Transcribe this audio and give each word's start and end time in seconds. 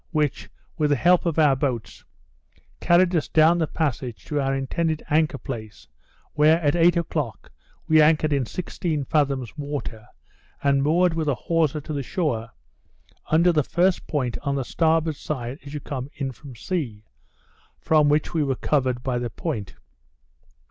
which, 0.09 0.49
with 0.79 0.89
the 0.89 0.95
help 0.95 1.27
of 1.27 1.37
our 1.37 1.55
boats, 1.55 2.03
carried 2.79 3.15
us 3.15 3.27
down 3.27 3.59
the 3.59 3.67
passage 3.67 4.25
to 4.25 4.41
our 4.41 4.55
intended 4.55 5.03
anchor 5.11 5.37
place, 5.37 5.87
where, 6.33 6.59
at 6.61 6.75
eight 6.75 6.97
o'clock, 6.97 7.51
we 7.87 8.01
anchored 8.01 8.33
in 8.33 8.43
sixteen 8.43 9.03
fathoms 9.03 9.55
water, 9.59 10.07
and 10.63 10.81
moored 10.81 11.13
with 11.13 11.27
a 11.27 11.35
hawser 11.35 11.79
to 11.79 11.93
the 11.93 12.01
shore, 12.01 12.49
under 13.29 13.51
the 13.51 13.61
first 13.61 14.07
point 14.07 14.39
on 14.41 14.55
the 14.55 14.65
starboard 14.65 15.15
side 15.17 15.59
as 15.67 15.75
you 15.75 15.79
come 15.79 16.09
in 16.15 16.31
from 16.31 16.55
sea, 16.55 17.03
from 17.79 18.09
which 18.09 18.33
we 18.33 18.43
were 18.43 18.55
covered 18.55 19.03
by 19.03 19.19
the 19.19 19.29
point. 19.29 19.75